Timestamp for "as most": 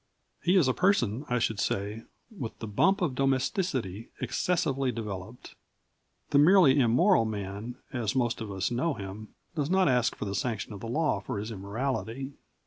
7.93-8.41